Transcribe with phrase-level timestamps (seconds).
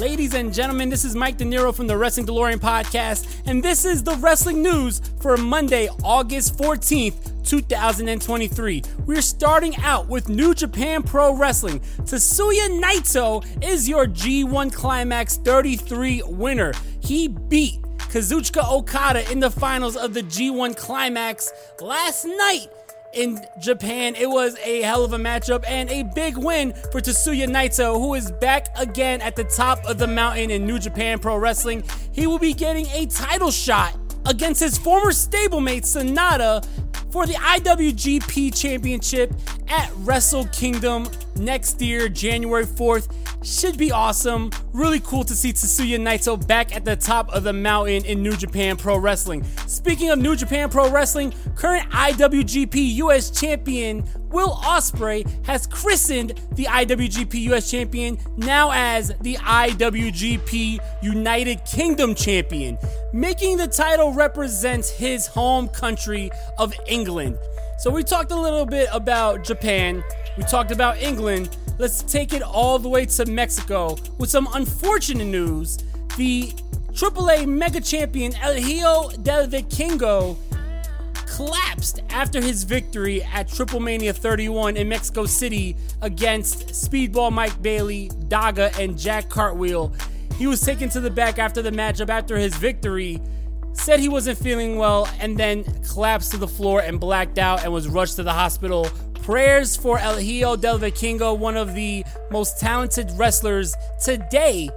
[0.00, 3.84] Ladies and gentlemen, this is Mike De Niro from the Wrestling DeLorean podcast, and this
[3.84, 8.82] is the wrestling news for Monday, August 14th, 2023.
[9.04, 11.80] We're starting out with New Japan Pro Wrestling.
[11.98, 16.72] Tetsuya Naito is your G1 Climax 33 winner.
[17.00, 22.68] He beat Kazuchika Okada in the finals of the G1 Climax last night
[23.12, 24.14] in Japan.
[24.14, 28.14] It was a hell of a matchup and a big win for Tetsuya Naito, who
[28.14, 31.82] is back again at the top of the mountain in New Japan Pro Wrestling.
[32.12, 33.96] He will be getting a title shot
[34.26, 36.64] against his former stablemate Sanada
[37.10, 39.32] for the IWGP Championship
[39.68, 43.12] at Wrestle Kingdom next year, January 4th.
[43.42, 44.50] Should be awesome.
[44.74, 48.36] Really cool to see Tetsuya Naito back at the top of the mountain in New
[48.36, 49.44] Japan Pro Wrestling.
[49.66, 56.66] Speaking of New Japan Pro Wrestling, current IWGP US Champion Will Ospreay has christened the
[56.66, 62.76] IWGP US Champion now as the IWGP United Kingdom Champion,
[63.14, 67.38] making the title represent his home country of England.
[67.78, 70.04] So we talked a little bit about Japan,
[70.36, 71.56] we talked about England.
[71.80, 75.78] Let's take it all the way to Mexico with some unfortunate news.
[76.18, 76.52] The
[76.92, 80.36] AAA Mega Champion El Hijo del Vikingo
[81.24, 88.78] collapsed after his victory at TripleMania 31 in Mexico City against Speedball Mike Bailey, Daga,
[88.78, 89.90] and Jack Cartwheel.
[90.36, 93.22] He was taken to the back after the matchup after his victory,
[93.72, 97.72] said he wasn't feeling well, and then collapsed to the floor and blacked out and
[97.72, 98.86] was rushed to the hospital.
[99.22, 104.70] Prayers for El Hijo del Vikingo, one of the most talented wrestlers today,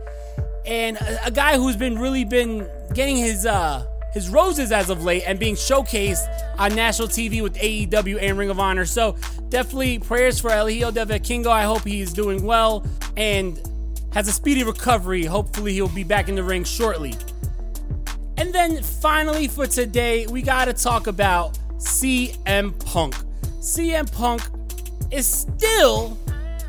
[0.66, 5.03] and a, a guy who's been really been getting his uh his roses as of
[5.03, 6.27] late and being showcased
[6.59, 8.86] on national TV with AEW and Ring of Honor.
[8.86, 9.16] So
[9.49, 11.47] definitely prayers for El Hijo del Vikingo.
[11.47, 12.86] I hope he's doing well
[13.17, 13.59] and
[14.14, 15.25] has a speedy recovery.
[15.25, 17.16] Hopefully he'll be back in the ring shortly.
[18.38, 23.15] And then finally for today, we got to talk about CM Punk.
[23.64, 24.42] CM Punk
[25.10, 26.18] is still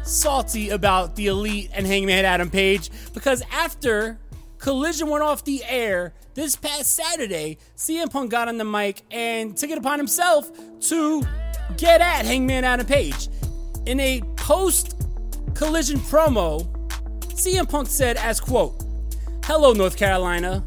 [0.04, 4.20] salty about the Elite and Hangman Adam Page because after
[4.58, 9.56] Collision went off the air this past Saturday, CM Punk got on the mic and
[9.56, 11.26] took it upon himself to
[11.76, 13.28] get at Hangman Adam Page.
[13.86, 14.96] In a post
[15.56, 16.64] Collision promo,
[17.32, 18.84] CM Punk said as quote,
[19.46, 20.60] "Hello North Carolina.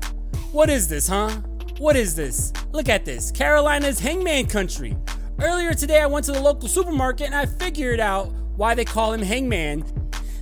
[0.51, 1.29] What is this, huh?
[1.77, 2.51] What is this?
[2.73, 3.31] Look at this.
[3.31, 4.97] Carolina's Hangman country.
[5.39, 9.13] Earlier today I went to the local supermarket and I figured out why they call
[9.13, 9.83] him Hangman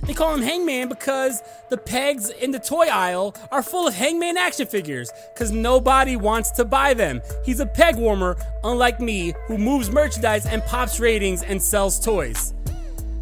[0.06, 4.36] they call him Hangman because the pegs in the toy aisle are full of Hangman
[4.36, 7.20] action figures because nobody wants to buy them.
[7.44, 12.54] He's a peg warmer, unlike me, who moves merchandise and pops ratings and sells toys.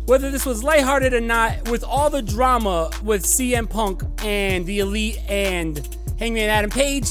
[0.04, 4.80] Whether this was lighthearted or not, with all the drama with CM Punk and the
[4.80, 7.08] Elite and Hangman Adam Page,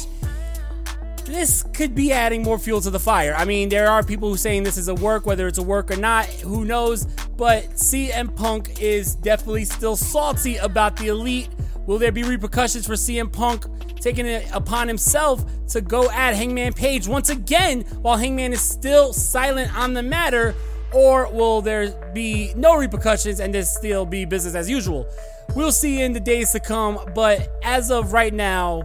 [1.26, 3.34] this could be adding more fuel to the fire.
[3.36, 5.92] I mean, there are people who saying this is a work, whether it's a work
[5.92, 7.06] or not, who knows?
[7.38, 11.50] But CM Punk is definitely still salty about the elite.
[11.86, 13.66] Will there be repercussions for CM Punk
[14.00, 19.14] taking it upon himself to go at Hangman Page once again while Hangman is still
[19.14, 20.56] silent on the matter?
[20.94, 25.08] Or will there be no repercussions and this still be business as usual?
[25.56, 28.84] We'll see in the days to come, but as of right now,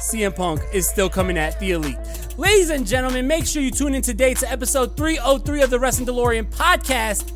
[0.00, 1.98] CM Punk is still coming at the elite.
[2.38, 6.06] Ladies and gentlemen, make sure you tune in today to episode 303 of the Wrestling
[6.06, 7.34] DeLorean podcast.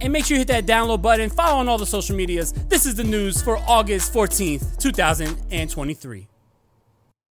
[0.00, 2.52] And make sure you hit that download button, follow on all the social medias.
[2.52, 6.33] This is the news for August 14th, 2023.